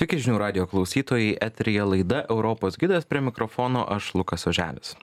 [0.00, 4.94] Sveiki žinių radio klausytojai, eterija laida Europos gidas prie mikrofono aš Lukas Oželis.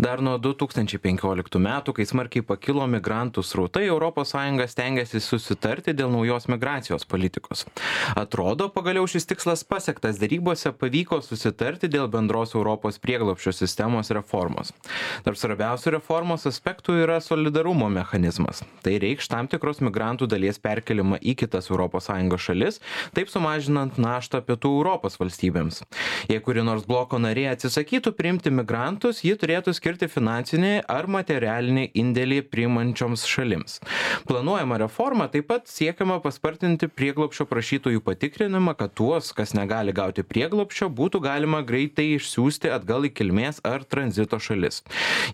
[0.00, 7.04] Dar nuo 2015 metų, kai smarkiai pakilo migrantų srautai, ES stengiasi susitarti dėl naujos migracijos
[7.08, 7.66] politikos.
[8.16, 14.72] Atrodo, pagaliau šis tikslas pasiektas darybose pavyko susitarti dėl bendros Europos prieglopščio sistemos reformos.
[15.26, 18.62] Tarp svarbiausių reformos aspektų yra solidarumo mechanizmas.
[18.84, 22.10] Tai reikš tam tikros migrantų dalies perkelimą į kitas ES
[22.42, 22.80] šalis,
[23.14, 25.82] taip sumažinant naštą pietų Europos valstybėms.
[26.30, 32.38] Jei kuri nors bloko narė atsisakytų priimti migrantus, ji turėtų skirti finansinį ar materialinį indėlį
[32.52, 33.80] priimančioms šalims.
[34.28, 40.86] Planuojama reforma taip pat siekiama paspartinti prieglopšio prašytojų patikrinimą, kad tuos, kas negali gauti prieglopšio,
[40.86, 44.84] būtų galima greitai išsiųsti atgal į kilmės ar tranzito šalis.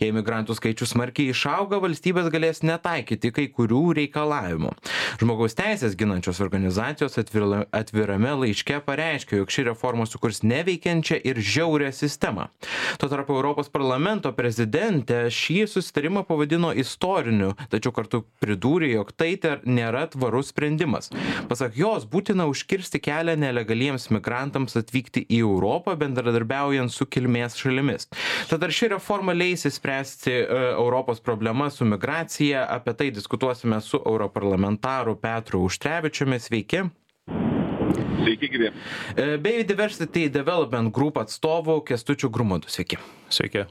[0.01, 4.73] Jei migrantų skaičius smarkiai išauga, valstybės galės netaikyti kai kurių reikalavimų.
[5.21, 12.49] Žmogaus teisės ginančios organizacijos atvirame laiške pareiškė, jog ši reforma sukurs neveikiančią ir žiaurę sistemą.
[12.97, 19.35] Tuo tarpu Europos parlamento prezidentė šį susitarimą pavadino istoriniu, tačiau kartu pridūrė, jog tai
[19.67, 21.11] nėra tvarus sprendimas.
[21.51, 28.09] Pasak jos, būtina užkirsti kelią nelegaliems migrantams atvykti į Europą bendradarbiaujant su kilmės šalimis.
[28.51, 34.01] Tad ar ši reforma leis įspręsti uh, Europos problemas su migracija, apie tai diskutuosime su
[34.05, 36.39] europarlamentaru Petru Užtrevičiumi.
[36.39, 36.87] Sveiki.
[38.19, 38.73] Sveiki, gyvi.
[39.45, 42.69] Bei Diversity Development Group atstovu Kestučiu Grumudu.
[42.69, 42.99] Sveiki.
[43.29, 43.65] Sveiki.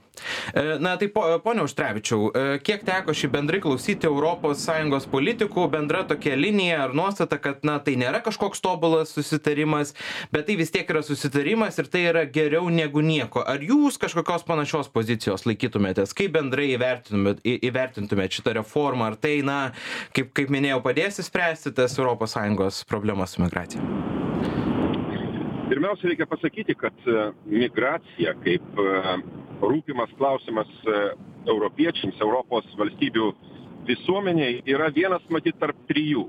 [0.79, 2.29] Na tai po, ponia Užtrevičiau,
[2.65, 7.95] kiek teko šį bendrai klausyti ES politikų, bendra tokia linija ar nuostata, kad na, tai
[7.97, 9.93] nėra kažkoks tobulas susitarimas,
[10.31, 13.41] bet tai vis tiek yra susitarimas ir tai yra geriau negu nieko.
[13.45, 19.59] Ar jūs kažkokios panašios pozicijos laikytumėtės, kaip bendrai įvertintumėt, įvertintumėt šitą reformą, ar tai, na,
[20.17, 24.26] kaip, kaip minėjau, padės įspręsti tas ES problemas su migracija?
[25.87, 27.05] Pirmiausia, reikia pasakyti, kad
[27.47, 28.79] migracija kaip
[29.61, 30.67] rūpimas klausimas
[31.47, 33.29] europiečiams, Europos valstybių
[33.87, 36.25] visuomeniai yra vienas matyt tarp trijų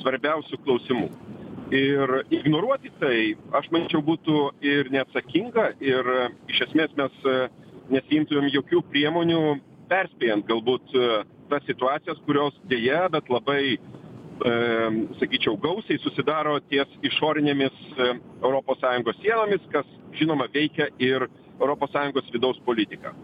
[0.00, 1.06] svarbiausių klausimų.
[1.78, 6.10] Ir ignoruoti tai, aš manyčiau, būtų ir neatsakinga, ir
[6.50, 7.22] iš esmės mes
[7.94, 9.44] nesimtumėm jokių priemonių
[9.86, 10.90] perspėjant galbūt
[11.54, 13.78] tas situacijas, kurios dėja, bet labai
[15.20, 19.86] sakyčiau, gausiai susidaro ties išorinėmis ES sienomis, kas,
[20.18, 23.14] žinoma, veikia ir ES vidaus politiką.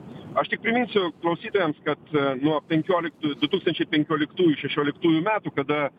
[0.41, 1.99] Aš tik priminsiu klausytojams, kad
[2.41, 5.91] nuo 15, 2015-2016 metų, kada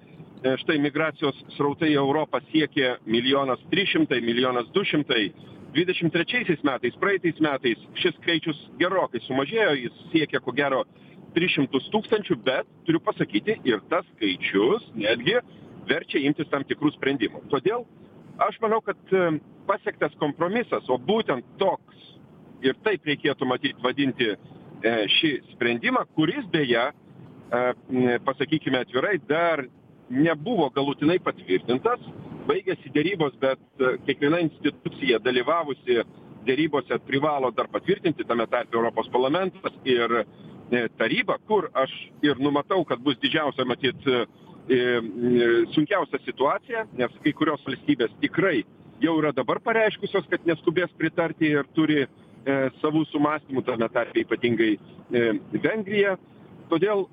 [0.60, 5.30] štai migracijos srautai į Europą siekė milijonas 300, milijonas 200,
[5.74, 10.84] 23 metais, praeitais metais šis skaičius gerokai sumažėjo, jis siekia ko gero
[11.36, 15.38] 300 tūkstančių, bet turiu pasakyti, ir tas skaičius netgi
[15.90, 17.44] verčia imtis tam tikrų sprendimų.
[17.52, 17.86] Todėl
[18.44, 18.98] aš manau, kad
[19.68, 22.10] pasiektas kompromisas, o būtent toks
[22.64, 24.34] ir taip reikėtų matyti vadinti
[24.84, 26.90] šį sprendimą, kuris beje,
[28.26, 29.66] pasakykime atvirai, dar
[30.14, 32.02] nebuvo galutinai patvirtintas,
[32.48, 33.62] baigėsi dėrybos, bet
[34.08, 36.02] kiekviena institucija dalyvavusi
[36.44, 40.26] dėrybose privalo dar patvirtinti, tame tarpe Europos parlamentas ir
[40.98, 41.92] taryba, kur aš
[42.26, 44.08] ir numatau, kad bus didžiausia, matyt,
[45.76, 48.64] sunkiausia situacija, nes kai kurios valstybės tikrai
[49.04, 52.06] jau yra dabar pareiškusios, kad neskubės pritarti ir turi
[52.82, 54.78] savų sumastymų, tame tarpe ypatingai
[55.64, 56.18] Vengrija.
[56.72, 57.06] Todėl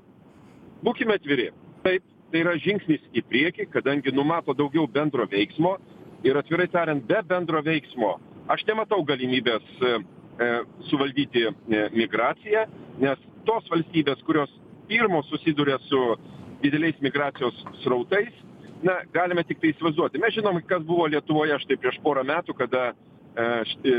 [0.86, 1.50] būkime atviri.
[1.84, 5.76] Taip, tai yra žingsnis į priekį, kadangi numato daugiau bendro veiksmo
[6.26, 8.18] ir atvirai tariant, be bendro veiksmo
[8.50, 9.66] aš nematau galimybės
[10.88, 11.46] suvaldyti
[11.94, 12.64] migraciją,
[13.02, 14.52] nes tos valstybės, kurios
[14.90, 16.00] pirmos susiduria su
[16.62, 18.32] dideliais migracijos srautais,
[18.82, 20.20] na, galime tik tai įsivaizduoti.
[20.20, 23.46] Mes žinom, kas buvo Lietuvoje štai prieš porą metų, kada e,
[23.92, 23.96] e,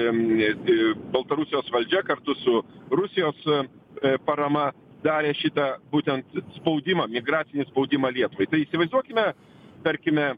[1.13, 4.71] Baltarusijos valdžia kartu su Rusijos e, parama
[5.01, 8.49] darė šitą būtent spaudimą, migracinį spaudimą Lietuvai.
[8.49, 9.27] Tai įsivaizduokime,
[9.85, 10.33] tarkime,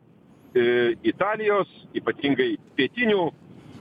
[0.54, 3.24] Italijos, ypatingai pietinių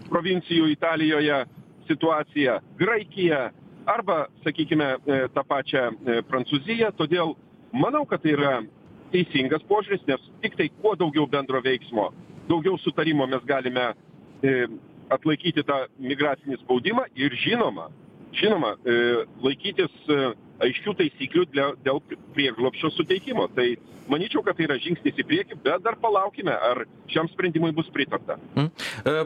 [0.08, 1.42] provincijų Italijoje
[1.84, 3.42] situaciją, Graikiją,
[3.86, 4.88] arba, sakykime,
[5.34, 5.88] tą pačią
[6.28, 6.92] Prancūziją.
[6.98, 7.34] Todėl
[7.72, 8.54] manau, kad tai yra
[9.12, 12.10] teisingas požiūris, nes tik tai kuo daugiau bendro veiksmo,
[12.48, 13.90] daugiau sutarimo mes galime
[15.12, 17.90] atlaikyti tą migracinį spaudimą ir žinoma,
[18.32, 18.76] žinoma,
[19.44, 19.92] laikytis
[20.62, 21.48] aiškių taisyklių
[21.84, 21.98] dėl
[22.32, 23.48] prieglopščio suteikimo.
[23.52, 23.66] Tai
[24.08, 28.38] manyčiau, kad tai yra žingsnis į priekį, bet dar palaukime, ar šiam sprendimui bus pritarta.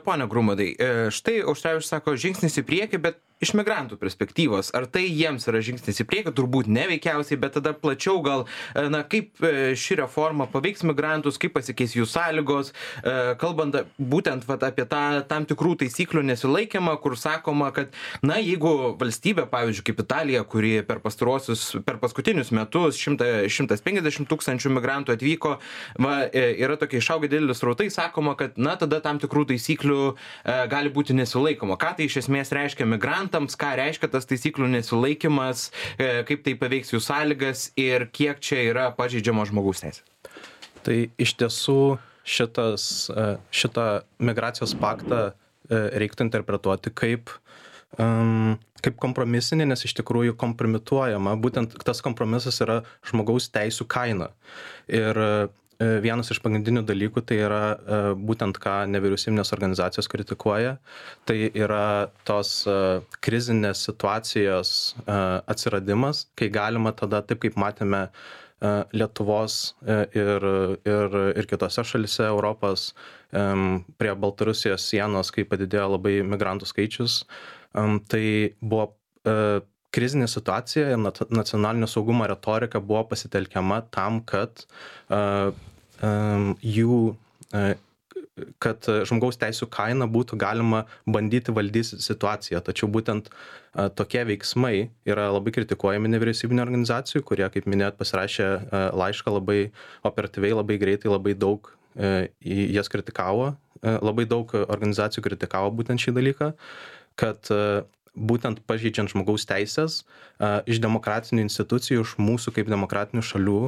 [0.04, 0.72] Pone Grumadai,
[1.14, 6.00] štai Auštrevičius sako žingsnis į priekį, bet iš migrantų perspektyvos ar tai jiems yra žingsnis
[6.00, 10.46] į priekį turbūt ne veikiausiai bet tada plačiau gal e, na kaip e, ši reforma
[10.48, 16.22] paveiks migrantus kaip pasikeis jų sąlygos e, kalbant būtent vat apie tą tam tikrų taisyklių
[16.30, 17.92] nesilaikymą kur sakoma kad
[18.24, 24.30] na jeigu valstybė pavyzdžiui kaip italija kuri per pastaruosius per paskutinius metus šimtą šimtas penkiasdešim
[24.32, 25.58] tūkstančių migrantų atvyko
[26.00, 30.00] va yra tokie išaugę dideli srautai sakoma kad na tada tam tikrų taisyklių
[30.72, 31.76] gali būti nesilaikoma.
[31.80, 36.54] Ką tai iš esmės reiškia migrantam migrantams ką reiškia tas taisyklių nesilaikymas e, kaip tai
[36.54, 40.04] paveiks jų sąlygas ir kiek čia yra pažeidžiamos žmogaus teisės
[40.84, 45.32] tai iš tiesų šitas e, šitą migracijos paktą
[45.68, 47.30] e, reiktų interpretuoti kaip
[47.98, 54.28] um, kaip kompromisinį, nes iš tikrųjų kompromituojama, būtent tas kompromisas yra žmogaus teisų kaina.
[54.86, 55.18] Ir
[56.02, 60.76] vienas iš pagrindinių dalykų tai yra e, būtent ką nevyriausybinės organizacijos kritikuoja,
[61.28, 62.78] tai yra tos e,
[63.24, 64.72] krizinės situacijos
[65.06, 68.08] atsiradimas, kai galima tada, taip kaip matėme
[68.96, 69.74] Lietuvos
[70.16, 70.44] ir,
[70.88, 72.86] ir, ir kitose šalise Europos
[73.28, 77.18] prie Baltarusijos sienos, kai padidėjo labai migrantų skaičius,
[78.08, 78.24] tai
[78.64, 78.86] buvo
[79.96, 84.66] krizinė situacija ir nacionalinio saugumo retorika buvo pasitelkiama tam, kad
[85.08, 85.50] uh,
[86.04, 87.74] um, jų uh,
[88.60, 92.60] kad žmogaus teisų kaina būtų galima bandyti valdyti situaciją.
[92.64, 98.82] Tačiau būtent a, tokie veiksmai yra labai kritikuojami nevyriausybinio organizacijų, kurie, kaip minėjot, pasirašė a,
[99.04, 99.60] laišką labai
[100.06, 103.54] operatyviai, labai greitai, labai daug a, jas kritikavo.
[103.80, 106.52] A, labai daug organizacijų kritikavo būtent šį dalyką,
[107.16, 107.48] kad
[108.16, 110.02] būtent pažeidžiant žmogaus teises
[110.66, 113.60] iš demokratinių institucijų, iš mūsų kaip demokratinių šalių,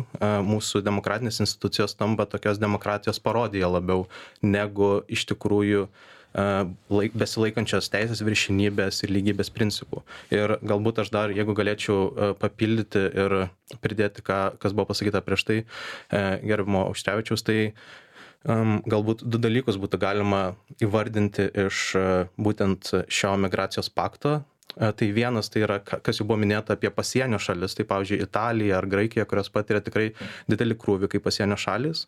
[0.48, 4.06] mūsų demokratinės institucijos tampa tokios demokratijos parodija labiau
[4.42, 5.86] negu iš tikrųjų
[6.92, 10.02] laik, besilaikančios teisės viršinybės ir lygybės principų.
[10.34, 13.38] Ir galbūt aš dar, jeigu galėčiau papildyti ir
[13.84, 15.58] pridėti, ką, kas buvo pasakyta prieš tai
[16.44, 17.72] gerbimo Auštrevičiaus, tai
[18.46, 20.42] um, galbūt du dalykus būtų galima
[20.84, 24.40] įvardinti iš uh, būtent šio migracijos pakto.
[24.76, 28.78] Uh, tai vienas tai yra, kas jau buvo minėta apie pasienio šalis, tai pavyzdžiui Italija
[28.78, 30.12] ar Graikija, kurios patiria tikrai
[30.50, 32.06] didelį krūvį kaip pasienio šalis.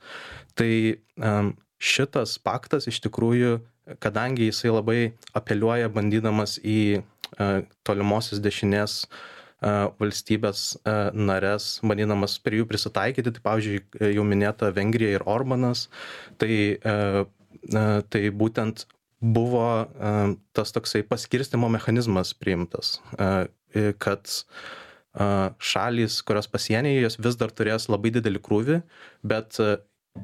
[0.59, 0.71] Tai
[1.19, 3.59] um, šitas paktas iš tikrųjų,
[3.99, 5.01] kadangi jisai labai
[5.35, 9.03] apeliuoja bandydamas į uh, tolimosios dešinės
[9.61, 10.79] valstybės
[11.13, 13.83] nares, bandydamas prie jų prisitaikyti, tai pavyzdžiui,
[14.15, 15.89] jau minėta Vengrija ir Orbanas,
[16.41, 16.79] tai,
[18.09, 18.87] tai būtent
[19.21, 19.67] buvo
[20.57, 22.99] tas toksai paskirstimo mechanizmas priimtas,
[24.01, 24.33] kad
[25.61, 28.81] šalys, kurios pasienyje, jos vis dar turės labai didelį krūvį,
[29.27, 29.61] bet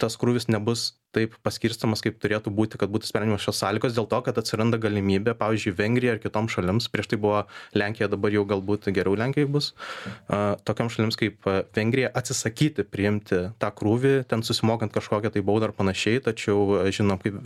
[0.01, 4.21] tas krūvis nebus taip paskirstomas kaip turėtų būti kad būtų sprendžiamos šios sąlygos dėl to
[4.27, 7.43] kad atsiranda galimybė pavyzdžiui vengrijai ar kitoms šalims prieš tai buvo
[7.77, 9.73] lenkija dabar jau galbūt geriau lenkijai bus
[10.69, 16.23] tokioms šalims kaip vengrija atsisakyti priimti tą krūvį ten susimokant kažkokią tai baudą ar panašiai
[16.29, 17.41] tačiau žinom kaip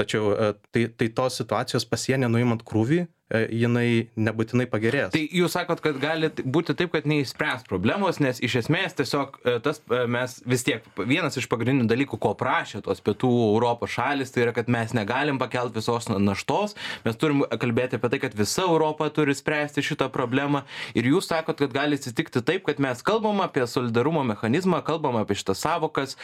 [0.00, 0.34] tačiau
[0.74, 5.12] tai tai tos situacijos pasienyje nuimant krūvį jinai nebūtinai pagerės.
[5.14, 9.56] Tai jūs sakot, kad gali būti taip, kad neįspręs problemos, nes iš esmės tiesiog e,
[9.62, 14.34] tas e, mes vis tiek, vienas iš pagrindinių dalykų, ko prašė tos pietų Europos šalis,
[14.34, 16.74] tai yra, kad mes negalim pakelti visos naštos,
[17.06, 20.64] mes turim kalbėti apie tai, kad visa Europa turi spręsti šitą problemą
[20.98, 25.38] ir jūs sakot, kad gali atsitikti taip, kad mes kalbam apie solidarumo mechanizmą, kalbam apie
[25.38, 26.16] šitas savokas,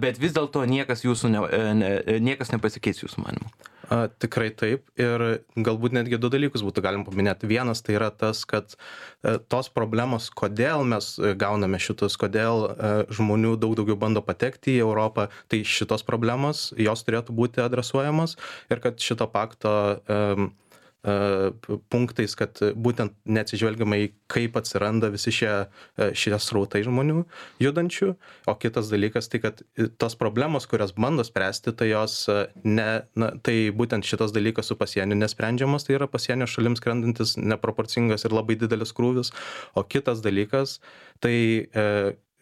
[0.00, 1.44] bet vis dėlto niekas jūsų ne,
[1.76, 3.52] ne, niekas nepasikeis jūsų manimu.
[3.90, 4.84] A, tikrai taip.
[5.00, 5.22] Ir
[5.58, 7.48] galbūt netgi du dalykus būtų galima paminėti.
[7.50, 12.92] Vienas tai yra tas, kad e, tos problemos, kodėl mes e, gauname šitus, kodėl e,
[13.18, 18.36] žmonių daug daugiau bando patekti į Europą, tai šitos problemos, jos turėtų būti adresuojamos
[18.70, 19.74] ir kad šito pakto
[20.06, 20.52] um,
[21.00, 25.52] punktais, kad būtent neatsižvelgiama į kaip atsiranda visi šie,
[25.96, 27.22] šie srautai žmonių
[27.62, 28.10] judančių,
[28.50, 29.62] o kitas dalykas tai, kad
[30.00, 32.26] tos problemos, kurias bando spręsti, tai jos
[32.64, 38.26] ne, na, tai būtent šitas dalykas su pasieniu nesprendžiamas, tai yra pasienio šalims skrendantis neproporcingas
[38.26, 39.32] ir labai didelis krūvis,
[39.72, 40.78] o kitas dalykas,
[41.24, 41.86] tai e,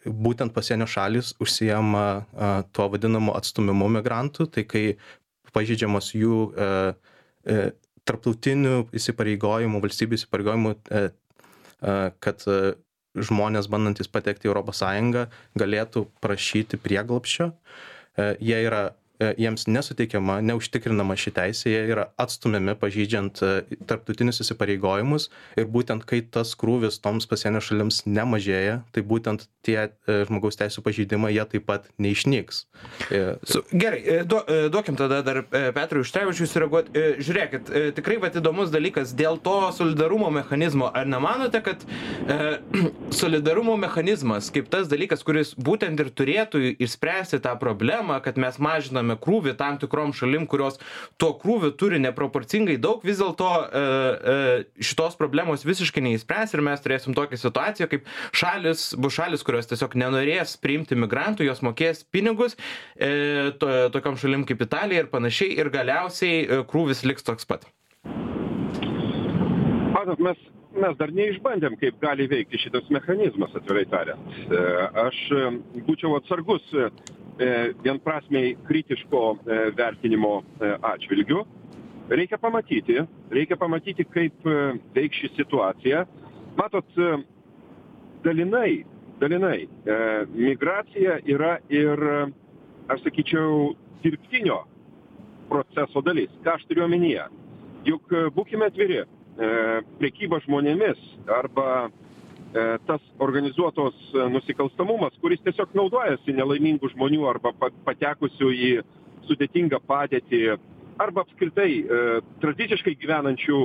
[0.03, 4.85] būtent pasienio šalis užsijama a, tuo vadinamu atstumimu migrantų, tai kai
[5.55, 6.71] pažydžiamos jų e,
[7.45, 7.59] e,
[8.07, 11.01] tarptautinių įsipareigojimų, valstybių įsipareigojimų, e,
[11.81, 12.59] e, kad e,
[13.19, 14.83] žmonės bandantis patekti į ES
[15.57, 17.51] galėtų prašyti prieglopščio.
[18.43, 23.51] Jie yra jiems nesuteikiama, neužtikrinama ši teisė, jie yra atstumiami pažydžiant e,
[23.89, 30.57] tarptautinius įsipareigojimus ir būtent kai tas krūvis toms pasienio šalims nemažėja, tai būtent tie žmogaus
[30.59, 32.61] teisų pažeidimai jie taip pat neišnyks.
[33.43, 34.39] Su, gerai, du,
[34.71, 37.03] duokim tada dar Petrui Užtrevičiui sureaguoti.
[37.19, 40.89] Žiūrėkit, tikrai va įdomus dalykas dėl to solidarumo mechanizmo.
[40.95, 42.59] Ar nemanote, kad e,
[43.21, 49.08] solidarumo mechanizmas kaip tas dalykas, kuris būtent ir turėtų išspręsti tą problemą, kad mes mažiname
[49.19, 50.79] krūvį tam tikrom šalim, kurios
[51.21, 56.83] to krūvį turi neproporcingai daug, vis dėlto e, e, šitos problemos visiškai neįspręs ir mes
[56.83, 62.57] turėsim tokią situaciją, kaip šalis, bus šalis, kurios tiesiog nenorės priimti migrantų, jos mokės pinigus
[62.95, 67.67] e, to, tokiam šalim kaip Italija ir panašiai ir galiausiai e, krūvis liks toks pat.
[69.89, 70.39] Matot, mes
[70.79, 74.35] mes dar neišbandėm, kaip gali veikti šitas mechanizmas, atvirai tariant.
[74.45, 74.61] E,
[75.05, 75.45] aš e,
[75.87, 76.65] būčiau atsargus
[77.83, 79.21] vienprasmiai kritiško
[79.77, 80.41] vertinimo
[80.91, 81.45] atžvilgiu.
[82.09, 82.97] Reikia pamatyti,
[83.31, 84.47] reikia pamatyti, kaip
[84.95, 86.05] veiks ši situacija.
[86.57, 86.97] Matot,
[88.25, 88.81] dalinai,
[89.21, 89.59] dalinai,
[90.33, 92.03] migracija yra ir,
[92.89, 94.63] aš sakyčiau, dirbtinio
[95.51, 96.33] proceso dalis.
[96.43, 97.29] Ką aš turiu omenyje?
[97.87, 99.03] Juk būkime atviri,
[99.39, 99.47] E,
[100.01, 100.99] prekyba žmonėmis
[101.31, 101.89] arba e,
[102.87, 103.95] tas organizuotos
[104.33, 107.51] nusikalstamumas, kuris tiesiog naudojasi nelaimingų žmonių arba
[107.85, 108.71] patekusių į
[109.29, 110.41] sudėtingą padėtį
[110.99, 112.01] arba apskritai e,
[112.41, 113.59] tradiciškai gyvenančių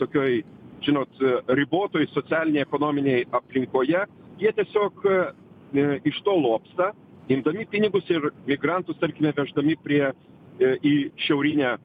[0.00, 0.40] tokioj,
[0.82, 1.20] žinot,
[1.54, 4.00] ribotoj socialiniai ekonominiai aplinkoje,
[4.40, 5.04] jie tiesiog
[6.08, 6.90] iš to lopsta,
[7.30, 10.08] imdami pinigus ir migrantus, tarkime, veždami prie
[10.58, 11.76] į šiaurinę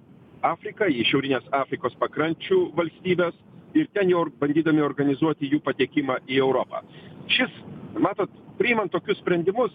[0.45, 3.35] afriką į šiaurinės afrikos pakrančių valstybes
[3.75, 6.83] ir ten jau bandydami organizuoti jų patekimą į europą.
[7.27, 7.51] Šis
[7.99, 9.73] matot priimant tokius sprendimus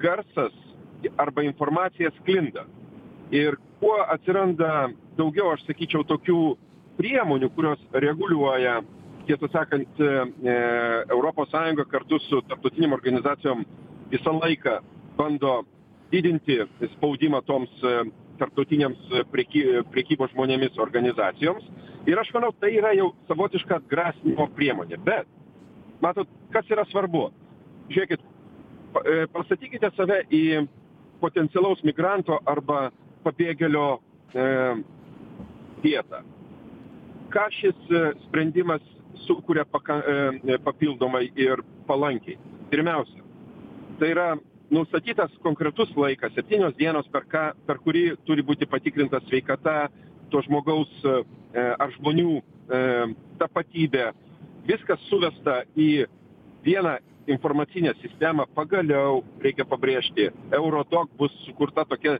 [0.00, 0.54] garsas
[1.18, 2.66] arba informacija sklinda.
[3.30, 6.40] Ir kuo atsiranda daugiau aš sakyčiau tokių
[6.98, 8.80] priemonių kurios reguliuoja
[9.28, 10.08] tiesą sakant e,
[11.12, 13.62] europos sąjunga kartu su tarptautinėm organizacijom
[14.10, 14.80] visą laiką
[15.18, 15.60] bando
[16.10, 16.58] didinti
[16.96, 18.02] spaudimą toms e,
[18.40, 21.66] tarptautinėms preky prekybos žmonėmis organizacijoms.
[22.08, 24.98] Ir aš manau tai yra jau savotiška atgrasymo priemonė.
[25.04, 25.28] Bet
[26.02, 27.28] matot kas yra svarbu?
[27.92, 30.44] Žiūrėkit e, pastatykite save į
[31.20, 32.88] potencialaus migranto arba
[33.26, 34.46] pabėgėlio e,
[35.84, 36.22] vietą.
[37.34, 38.84] Ką šis e, sprendimas
[39.26, 42.40] sukuria paka, e, papildomai ir palankiai?
[42.70, 43.20] Pirmiausia
[44.00, 44.28] tai yra
[44.70, 49.88] nustatytas konkretus laikas septynios dienos per ką per kurį turi būti patikrinta sveikata
[50.30, 51.14] to žmogaus e,
[51.78, 52.42] ar žmonių e,
[53.40, 54.10] tapatybė.
[54.68, 56.06] Viskas suvesta į
[56.64, 56.98] vieną
[57.30, 58.46] informacinę sistemą.
[58.54, 62.18] Pagaliau reikia pabrėžti eurodoc bus sukurta tokia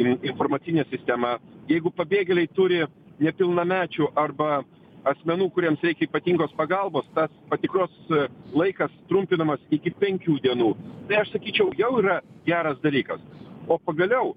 [0.00, 1.36] informacinė sistema.
[1.68, 2.80] Jeigu pabėgėliai turi
[3.20, 4.62] nepilnamečių arba
[5.08, 8.26] asmenų kuriems reikia ypatingos pagalbos tas patikros e,
[8.56, 10.70] laikas trumpinamas iki penkių dienų.
[11.08, 13.22] Tai aš sakyčiau jau yra geras dalykas.
[13.68, 14.34] O pagaliau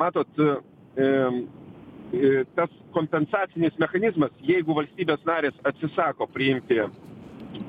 [0.00, 0.56] matot e,
[1.02, 6.80] e, tas kompensacinis mechanizmas jeigu valstybės narės atsisako priimti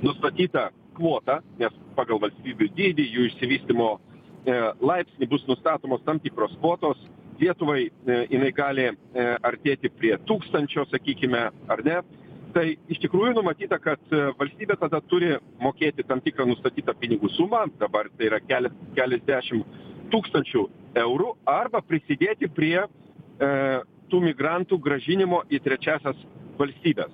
[0.03, 3.91] nustatytą kvotą nes pagal valstybių dydį jų išsivystymo
[4.79, 6.99] laipsnį bus nustatomos tam tikros kvotos
[7.41, 7.89] lietuvai
[8.31, 8.85] jinai gali
[9.45, 11.41] artėti prie tūkstančio sakykime
[11.73, 11.97] ar ne
[12.57, 17.67] tai iš tikrųjų numatyta kad e, valstybė tada turi mokėti tam tikrą nustatytą pinigų sumą
[17.77, 19.61] dabar tai yra keli keliasdešim
[20.13, 20.63] tūkstančių
[21.03, 22.87] eurų arba prisidėti prie e,
[24.09, 26.23] tų migrantų grąžinimo į trečiąsias
[26.57, 27.13] valstybes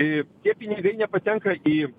[0.00, 1.90] e, tie pinigai nepatenka į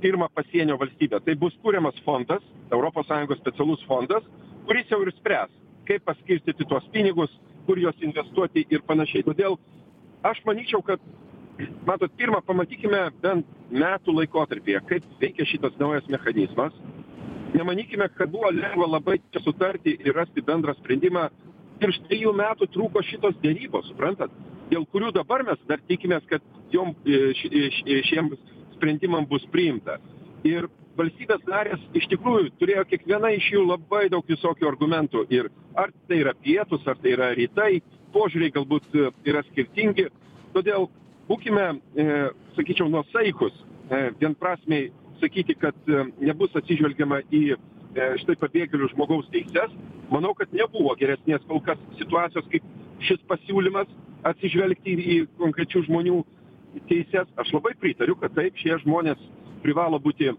[0.00, 1.20] pirmą pasienio valstybę.
[1.24, 4.24] Tai bus kuriamas fondas sąjungos specialus fondas
[4.64, 5.52] kuris jau ir spręs
[5.84, 7.32] kaip paskirstyti tuos pinigus
[7.66, 9.24] kur juos investuoti ir panašiai.
[9.28, 9.58] Todėl
[10.24, 11.00] aš manyčiau kad
[11.86, 16.74] matot pirma pamatykime bent metų laikotarpyje kaip veikia šitas naujas mechanizmas.
[17.54, 21.28] Nemanykime kad buvo lengva labai sutarti ir rasti bendrą sprendimą.
[21.82, 24.32] Virš trijų metų truko šitos derybos suprantat?
[24.70, 26.42] Dėl kurių dabar mes dar tikimės kad
[26.72, 28.30] jom e, ši e, ši šiem
[28.74, 29.98] sprendimam bus priimta.
[30.46, 30.66] Ir
[30.98, 35.26] valstybės narės iš tikrųjų turėjo kiekviena iš jų labai daug visokių argumentų.
[35.34, 37.82] Ir ar tai yra pietūs ar tai yra rytai
[38.14, 40.08] požiūriai galbūt e, yra skirtingi.
[40.54, 40.88] Todėl
[41.28, 42.06] būkime e,
[42.56, 44.90] sakyčiau nuosaikūs e, vienprasmiai
[45.22, 47.44] sakyti kad e, nebus atsižvelgiama į
[47.94, 49.74] štai pabėgėlių žmogaus teises.
[50.10, 52.64] Manau kad nebuvo geresnės kol kas situacijos kaip
[53.06, 53.86] šis pasiūlymas
[54.26, 56.16] atsižvelgti į konkrečių žmonių
[56.90, 57.30] teises.
[57.38, 59.22] Aš labai pritariu kad taip šie žmonės
[59.62, 60.32] privalo būti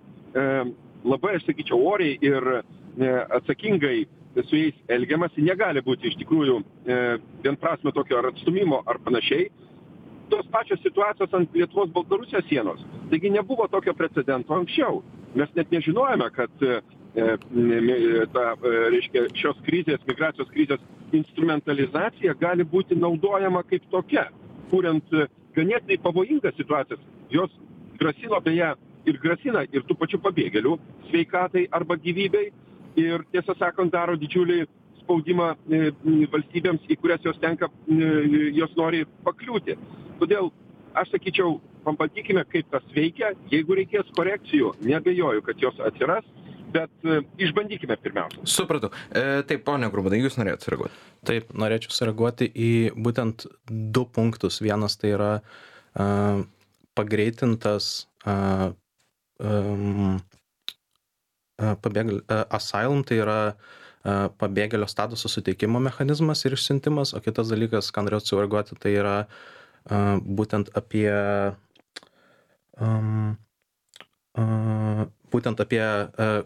[1.07, 2.49] labai aš sakyčiau oriai ir
[3.39, 4.03] atsakingai
[4.43, 5.47] su jais elgiamasi.
[5.47, 6.59] Negali būti iš tikrųjų
[7.47, 9.47] vienprasmio tokio ar atstūmimo ar panašiai.
[10.29, 12.81] Tos pačios situacijos ant Lietuvos Baltarusijos sienos.
[13.09, 15.03] Taigi nebuvo tokio precedento anksčiau.
[15.35, 16.79] Mes net nežinojame, kad e,
[18.33, 20.81] ta, e, reiškia, šios krizės, migracijos krizės
[21.13, 24.29] instrumentalizacija gali būti naudojama kaip tokia,
[24.71, 27.03] kuriant e, ganėtinai pavojingas situacijas.
[27.29, 27.53] Jos
[27.99, 28.73] grasino beje
[29.05, 30.77] ir grasina ir tų pačių pabėgėlių
[31.09, 32.49] sveikatai arba gyvybei
[32.99, 34.63] ir tiesą sakant daro didžiulį
[35.03, 35.91] spaudimą e,
[36.33, 38.09] valstybėms, į kurias jos tenka, e,
[38.57, 39.77] jos nori pakliūti.
[40.21, 40.51] Todėl
[40.95, 43.33] aš sakyčiau, pabandykime, kaip tas veikia.
[43.51, 46.25] Jeigu reikės korekcijų, nebejoju, kad jos atsiras,
[46.75, 48.43] bet e, išbandykime pirmiausia.
[48.49, 48.91] Supratau.
[49.11, 50.99] E, taip, ponia Grubadai, jūs norėtumėte sureaguoti?
[51.29, 52.71] Taip, norėčiau sureaguoti į
[53.07, 53.47] būtent
[53.95, 54.59] du punktus.
[54.65, 56.43] Vienas tai yra uh,
[56.97, 58.69] pagreitintas uh,
[59.39, 60.19] um,
[61.55, 62.21] pabėgėlių,
[62.53, 63.39] asylum tai yra
[64.05, 69.15] pabėgėlio statuso suteikimo mechanizmas ir išsiuntimas, o kitas dalykas, ką norėjau sureaguoti, tai yra
[69.85, 71.11] būtent apie
[72.79, 73.37] um,
[74.37, 76.43] uh, būtent apie uh,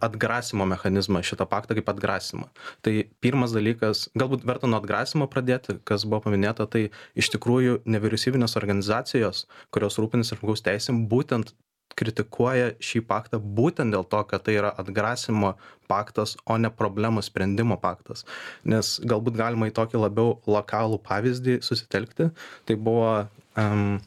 [0.00, 2.48] atgrasimo mechanizmą, šitą paktą kaip atgrasimą.
[2.86, 6.88] Tai pirmas dalykas, galbūt verta nuo atgrasimo pradėti, kas buvo paminėta, tai
[7.18, 11.54] iš tikrųjų nevyriausybinės organizacijos, kurios rūpinasi žmogaus teisėm, būtent
[11.98, 15.54] kritikuoja šį paktą būtent dėl to, kad tai yra atgrasimo
[15.90, 18.24] paktas, o ne problemų sprendimo paktas.
[18.64, 22.30] Nes galbūt galima į tokį labiau lokalų pavyzdį susitelkti.
[22.68, 23.10] Tai buvo
[23.58, 23.98] um,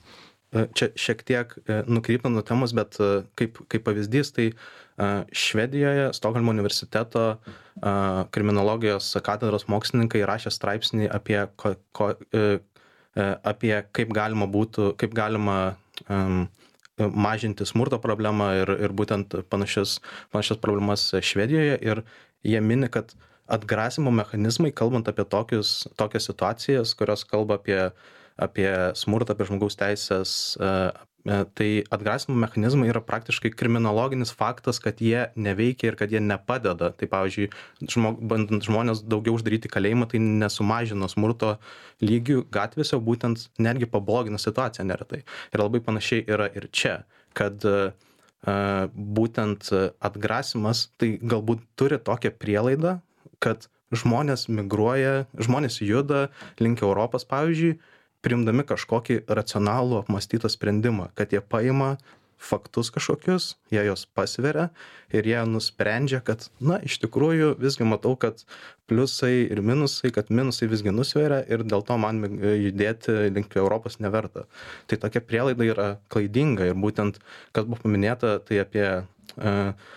[0.77, 4.53] čia šiek tiek e, nukryptant nuo temos, bet e, kaip, kaip pavyzdys, tai
[5.33, 7.39] Švedijoje Stokholmo universiteto
[8.29, 12.59] kriminologijos katedros mokslininkai rašė straipsnį apie, ko, ko, e,
[13.17, 15.55] apie kaip galima būtų, kaip galima
[16.05, 16.45] um,
[16.97, 19.99] mažinti smurto problemą ir, ir būtent panašias,
[20.33, 21.77] panašias problemas Švedijoje.
[21.81, 22.03] Ir
[22.45, 23.15] jie mini, kad
[23.51, 27.79] atgrasimo mechanizmai, kalbant apie tokius, tokias situacijas, kurios kalba apie,
[28.37, 30.55] apie smurtą, apie žmogaus teisės,
[31.23, 36.91] tai atgrasymo mechanizmai yra praktiškai kriminologinis faktas, kad jie neveikia ir kad jie nepadeda.
[36.99, 37.49] Tai pavyzdžiui,
[37.95, 41.55] žmog, bandant žmonės daugiau uždaryti kalėjimą, tai nesumažino smurto
[42.03, 45.23] lygių gatvėse, būtent netgi pablogina situaciją neretai.
[45.55, 46.97] Ir labai panašiai yra ir čia,
[47.37, 47.93] kad uh,
[48.43, 49.71] būtent
[50.03, 52.97] atgrasimas tai galbūt turi tokią prielaidą,
[53.39, 56.27] kad žmonės migruoja, žmonės juda
[56.59, 57.77] link Europos, pavyzdžiui,
[58.23, 61.97] priimdami kažkokį racionalų apmąstytą sprendimą, kad jie paima
[62.43, 64.67] faktus kažkokius, jie juos pasveria
[65.15, 68.43] ir jie nusprendžia, kad, na, iš tikrųjų visgi matau, kad
[68.91, 74.45] pliusai ir minusai, kad minusai visgi nusveria ir dėl to man judėti link Europos neverta.
[74.91, 77.21] Tai tokia prielaida yra klaidinga ir būtent,
[77.55, 79.93] kas buvo paminėta, tai apie uh,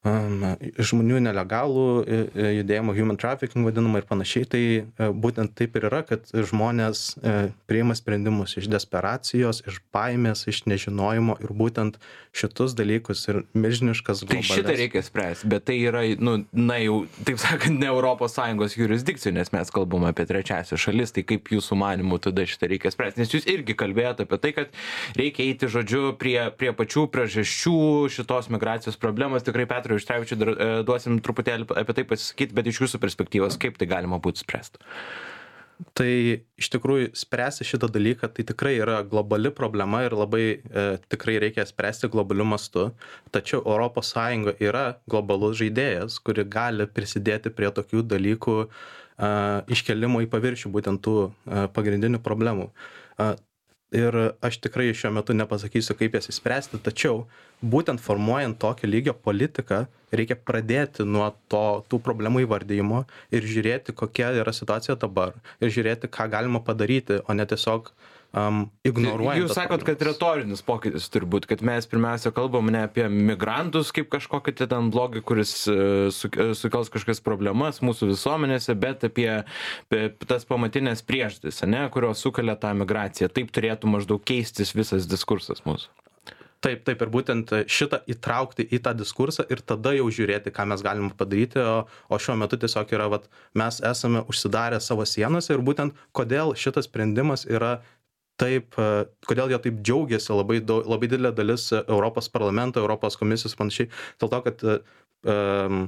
[0.00, 1.86] žmonių nelegalų
[2.32, 7.34] judėjimo, human trafficking vadinama ir panašiai, tai e, būtent taip ir yra, kad žmonės e,
[7.68, 11.98] priima sprendimus iš desperacijos, iš baimės, iš nežinojimo ir būtent
[12.32, 14.48] šitus dalykus ir milžiniškas globales.
[14.48, 19.34] Tai šitą reikia spręsti, bet tai yra, nu, na jau, taip sakant, ne ES jurisdikcijų,
[19.36, 23.36] nes mes kalbam apie trečiasią šalis, tai kaip jūsų manimų tada šitą reikia spręsti, nes
[23.36, 24.80] jūs irgi kalbėjote apie tai, kad
[25.18, 27.76] reikia eiti, žodžiu, prie, prie pačių priežasčių
[28.14, 32.68] šitos migracijos problemos, tikrai Petras Petro Ištrevičiui dar e, duosim truputėlį apie tai pasisakyti, bet
[32.70, 34.78] iš jūsų perspektyvos, kaip tai galima būtų spręsti?
[35.96, 36.06] Tai
[36.60, 41.64] iš tikrųjų spręsti šitą dalyką tai tikrai yra globali problema ir labai e, tikrai reikia
[41.66, 42.90] spręsti globaliu mastu.
[43.34, 44.14] Tačiau ES
[44.60, 48.68] yra globalus žaidėjas, kuri gali prisidėti prie tokių dalykų e,
[49.74, 52.70] iškelimo į paviršių, būtent tų e, pagrindinių problemų.
[53.18, 53.32] E,
[53.94, 57.24] ir aš tikrai šiuo metu nepasakysiu, kaip jas įspręsti, tačiau
[57.60, 64.32] būtent formuojant tokio lygio politiką reikia pradėti nuo to, tų problemų įvardyjimo ir žiūrėti, kokia
[64.40, 67.92] yra situacija dabar ir žiūrėti, ką galima padaryti, o ne tiesiog
[68.36, 69.42] um, ignoruojant.
[69.42, 74.56] Jūs sakot, kad retorinis pokytis turbūt, kad mes pirmiausia kalbam ne apie migrantus kaip kažkokį
[74.60, 79.30] tai ten blogį, kuris uh, sukels kažkokias problemas mūsų visuomenėse, bet apie,
[79.88, 81.64] apie tas pamatinės priežastis,
[81.94, 83.30] kurios sukelia tą migraciją.
[83.32, 85.90] Taip turėtų maždaug keistis visas diskursas mūsų.
[86.60, 90.82] Taip, taip, ir būtent šitą įtraukti į tą diskursą ir tada jau žiūrėti, ką mes
[90.84, 95.64] galime padaryti, o, o šiuo metu tiesiog yra, vat, mes esame užsidarę savo sienose ir
[95.64, 97.78] būtent kodėl šitas sprendimas yra
[98.40, 98.76] taip
[99.28, 103.90] kodėl jie taip džiaugiasi labai daug labai didelė dalis europos parlamento europos komisijos panašiai
[104.22, 105.82] dėl to kad um,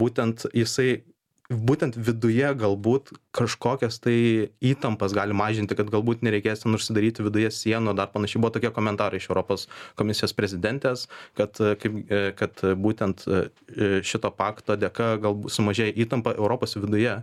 [0.00, 1.02] būtent jisai
[1.50, 7.96] būtent viduje galbūt kažkokias tai įtampas gali mažinti kad galbūt nereikės ten užsidaryti viduje sienų
[7.98, 8.40] dar panašiai.
[8.42, 9.66] Buvo tokie komentarai iš europos
[9.98, 11.08] komisijos prezidentės
[11.38, 11.98] kad kaip
[12.38, 13.26] kad būtent
[14.06, 17.18] šito pakto dėka galbūt sumažėja įtampa europos viduje.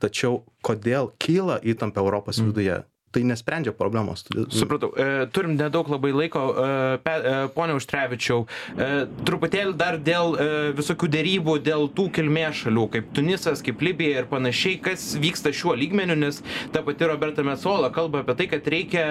[0.00, 2.52] Tačiau kodėl kyla įtampa europos Mm.
[2.52, 4.92] viduje tai nesprendžia problemos Supratau.
[4.96, 6.40] E, turim nedaug labai laiko.
[6.54, 8.44] E, pe, e, pone Užtrevičiau,
[8.74, 8.88] e,
[9.26, 10.46] truputėlį dar dėl e,
[10.78, 15.74] visokių dėrybų, dėl tų kilmės šalių, kaip Tunisas, kaip Libija ir panašiai, kas vyksta šiuo
[15.78, 16.40] lygmeniu, nes
[16.74, 19.04] ta pati Roberta Metsola kalba apie tai, kad reikia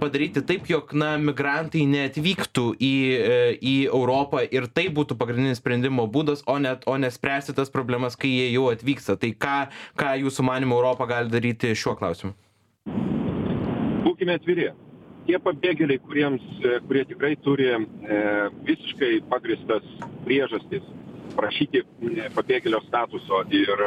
[0.00, 6.08] padaryti taip, jog na, migrantai neatvyktų į, e, į Europą ir tai būtų pagrindinis sprendimo
[6.10, 9.18] būdas, o ne, o ne spręsti tas problemas, kai jie jau atvyksta.
[9.20, 9.58] Tai ką,
[9.98, 12.36] ką jūsų manimo Europą gali daryti šiuo klausimu?
[14.22, 14.70] Būkime atviri.
[15.26, 17.78] Tie pabėgėliai, kuriems, e, kurie tikrai turi e,
[18.66, 19.82] visiškai pagristas
[20.24, 20.82] priežastis
[21.36, 23.82] prašyti e, pabėgėlio statuso ir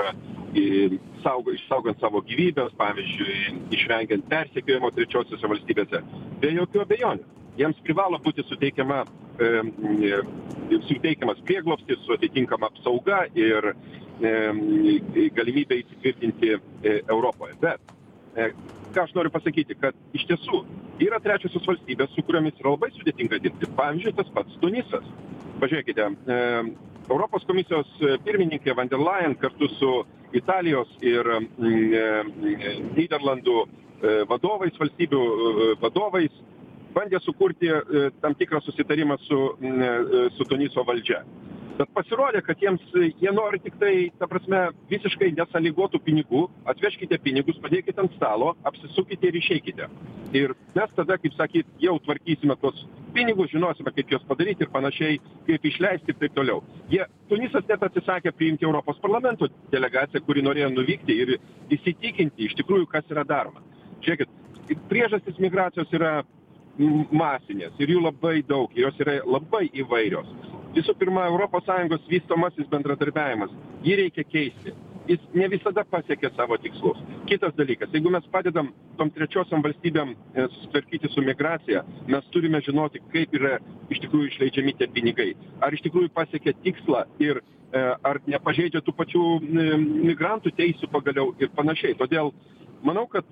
[0.56, 6.02] e, saugo, išsaugant savo gyvybės, pavyzdžiui, išvengiant persekiojimo trečiosiuose valstybėse,
[6.40, 7.28] be jokių abejonių.
[7.56, 9.06] Jiems privalo būti suteikiama,
[10.90, 13.70] suteikiamas prieglopstis su atitinkama apsauga ir
[15.38, 16.52] galimybė įsitvirtinti
[17.08, 17.56] Europoje.
[17.64, 17.96] Bet
[18.96, 20.64] ką aš noriu pasakyti, kad iš tiesų
[21.04, 23.70] yra trečiosios valstybės, su kuriomis yra labai sudėtinga dirbti.
[23.78, 25.08] Pavyzdžiui, tas pats Tunisas.
[25.62, 26.40] Pažiūrėkite, e,
[27.10, 27.92] Europos komisijos
[28.26, 29.92] pirmininkė van der Leyen kartu su
[30.36, 31.40] Italijos ir e,
[32.96, 33.68] Niderlandų e,
[34.32, 36.44] vadovais, valstybių e, vadovais
[36.96, 41.22] bandė sukurti e, tam tikrą susitarimą su, e, su Tuniso valdžia.
[41.76, 42.84] Bet pasirodė, kad jiems
[43.20, 49.28] jie nori tik tai, ta prasme, visiškai nesąlygotų pinigų, atvežkite pinigus, padėkite ant stalo, apsisukite
[49.28, 49.90] ir išeikite.
[50.40, 52.80] Ir mes tada, kaip sakyt, jau tvarkysime tos
[53.16, 56.64] pinigus, žinosime, kaip juos padaryti ir panašiai, kaip išleisti ir taip toliau.
[56.92, 61.36] Jie, Tunisas net atsisakė priimti Europos parlamento delegaciją, kuri norėjo nuvykti ir
[61.76, 63.64] įsitikinti iš tikrųjų, kas yra daroma.
[64.06, 64.32] Žiūrėkit,
[64.88, 66.22] priežastys migracijos yra
[67.12, 70.32] masinės ir jų labai daug, jos yra labai įvairios.
[70.76, 73.54] Visų pirma, ES vystomasis bendradarbiavimas,
[73.86, 74.74] jį reikia keisti.
[75.08, 76.98] Jis ne visada pasiekia savo tikslus.
[77.30, 83.04] Kitas dalykas, jeigu mes padedam tom trečiosiam valstybėm e, susitvarkyti su migracija, mes turime žinoti,
[83.14, 83.60] kaip yra
[83.94, 85.30] iš tikrųjų išleidžiami tie pinigai.
[85.64, 89.68] Ar iš tikrųjų pasiekia tikslą ir e, ar nepažeidžia tų pačių e,
[90.10, 91.96] migrantų teisų pagaliau ir panašiai.
[92.02, 92.34] Todėl
[92.84, 93.30] manau, kad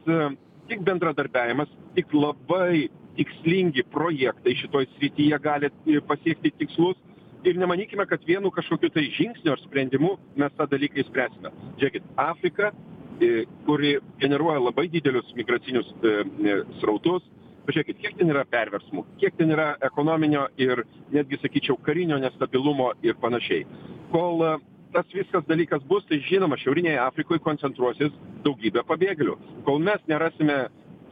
[0.69, 2.85] tik bendradarbiavimas, tik labai
[3.17, 5.73] tikslingi projektai šitoj srityje gali
[6.07, 7.01] pasiekti tikslus
[7.45, 11.51] ir nemanykime, kad vienu kažkokiu tai žingsniu ar sprendimu mes tą dalyką įspręsime.
[11.81, 12.71] Žiūrėkit, Afrika,
[13.19, 16.13] e, kuri generuoja labai didelius migracinius e,
[16.49, 17.25] e, srautus,
[17.67, 20.83] pažiūrėkit, kiek ten yra perversmų, kiek ten yra ekonominio ir
[21.15, 23.67] netgi, sakyčiau, karinio nestabilumo ir panašiai.
[24.11, 24.53] Kol e,
[24.93, 28.13] tas viskas dalykas bus, tai žinoma, Šiaurinėje Afrikoje koncentruosis
[28.45, 29.37] daugybė pabėgėlių.
[29.67, 30.65] Kol mes nerasime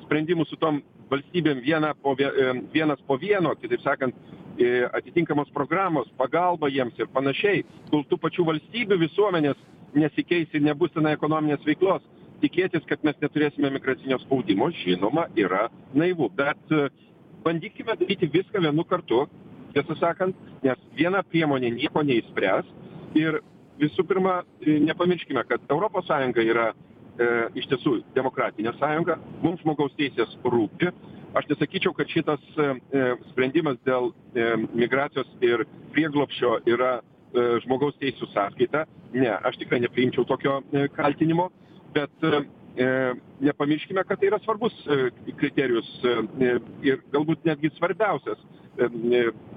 [0.05, 2.31] sprendimų su tom valstybėm viena po, vie-
[2.73, 4.15] vienas po vieno, kitaip sakant,
[4.61, 9.59] e, atitinkamos programos, pagalba jiems ir panašiai, kol tų pačių valstybių visuomenės
[9.97, 12.03] nesikeis ir nebus tenai ekonominės veiklos,
[12.41, 16.29] tikėtis, kad mes neturėsime migracinio spaudimo, žinoma, yra naivu.
[16.37, 16.87] Bet e,
[17.45, 19.25] bandykime daryti viską vienu kartu,
[19.75, 22.69] tiesą sakant, nes viena priemonė nieko neįspręs.
[23.19, 23.41] Ir
[23.81, 27.27] visų pirma, e, nepamirškime, kad ES yra e,
[27.59, 30.91] iš tiesų demokratinė sąjunga, mums žmogaus teisės rūpi.
[31.33, 35.63] Aš nesakyčiau, kad šitas e, e, sprendimas dėl e, migracijos ir
[35.95, 36.99] prieglopšio yra
[37.63, 38.81] žmogaus teisų sąskaita.
[39.13, 40.57] Ne, aš tikrai nepriimčiau tokio
[40.97, 41.45] kaltinimo,
[41.95, 42.25] bet
[43.39, 44.75] nepamirškime, kad tai yra svarbus
[45.39, 45.87] kriterijus
[46.83, 48.43] ir galbūt netgi svarbiausias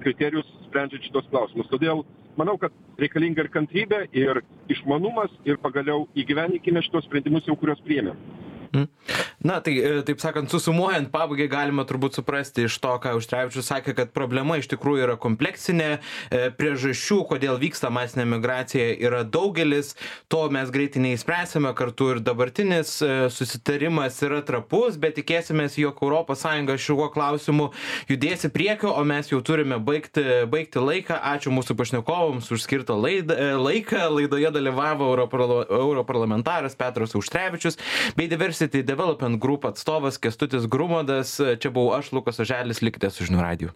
[0.04, 1.66] kriterijus sprendžiant šitos klausimus.
[1.72, 2.04] Todėl
[2.38, 2.70] manau, kad
[3.02, 8.22] reikalinga ir kantrybė, ir išmanumas, ir pagaliau įgyveninkime šitos sprendimus jau, kuriuos priėmėm.
[9.44, 13.92] Na, tai e, taip sakant, susumuojant pabaigai galima turbūt suprasti iš to, ką Užtrevičius sakė,
[13.98, 15.88] kad problema iš tikrųjų yra kompleksinė,
[16.32, 19.92] e, priežasčių, kodėl vyksta masinė migracija yra daugelis,
[20.32, 26.80] to mes greitai neįspręsime, kartu ir dabartinis e, susitarimas yra trapus, bet tikėsimės, jog ES
[26.86, 27.68] šiuo klausimu
[28.08, 31.20] judės į priekį, o mes jau turime baigti, baigti laiką.
[31.34, 34.08] Ačiū mūsų pašnekovams už skirtą laidą, laiką.
[34.14, 37.76] Laidoje dalyvavo Europarla- europarlamentaras Petras Užtrevičius
[38.16, 41.36] bei Diversity Development Group atstovas Kestutis Grumodas.
[41.38, 43.72] Čia buvau aš, Lukas Oželis, likite su žinių radiju.